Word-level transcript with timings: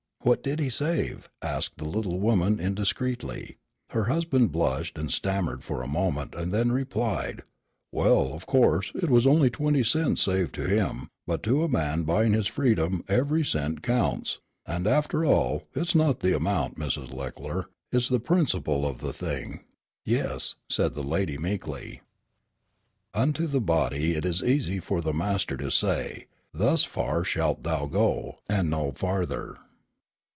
"What 0.23 0.43
did 0.43 0.59
he 0.59 0.69
save?" 0.69 1.31
asked 1.41 1.79
the 1.79 1.87
little 1.89 2.19
woman 2.19 2.59
indiscreetly. 2.59 3.57
Her 3.89 4.03
husband 4.03 4.51
blushed 4.51 4.95
and 4.99 5.11
stammered 5.11 5.63
for 5.63 5.81
a 5.81 5.87
moment, 5.87 6.35
and 6.35 6.53
then 6.53 6.71
replied, 6.71 7.41
"Well, 7.91 8.31
of 8.33 8.45
course, 8.45 8.91
it 8.93 9.09
was 9.09 9.25
only 9.25 9.49
twenty 9.49 9.83
cents 9.83 10.21
saved 10.21 10.53
to 10.53 10.67
him, 10.67 11.09
but 11.25 11.41
to 11.41 11.63
a 11.63 11.67
man 11.67 12.03
buying 12.03 12.33
his 12.33 12.45
freedom 12.45 13.03
every 13.07 13.43
cent 13.43 13.81
counts; 13.81 14.39
and 14.63 14.85
after 14.85 15.25
all, 15.25 15.63
it 15.73 15.79
is 15.87 15.95
not 15.95 16.19
the 16.19 16.35
amount, 16.35 16.75
Mrs. 16.77 17.11
Leckler, 17.11 17.71
it's 17.91 18.07
the 18.07 18.19
principle 18.19 18.85
of 18.85 18.99
the 18.99 19.13
thing." 19.13 19.61
"Yes," 20.05 20.53
said 20.69 20.93
the 20.93 21.01
lady 21.03 21.39
meekly. 21.39 21.89
II 21.93 22.01
Unto 23.15 23.47
the 23.47 23.59
body 23.59 24.13
it 24.13 24.23
is 24.25 24.43
easy 24.43 24.79
for 24.79 25.01
the 25.01 25.13
master 25.13 25.57
to 25.57 25.71
say, 25.71 26.27
"Thus 26.53 26.83
far 26.83 27.23
shalt 27.23 27.63
thou 27.63 27.87
go, 27.87 28.37
and 28.47 28.69
no 28.69 28.91
farther." 28.91 29.57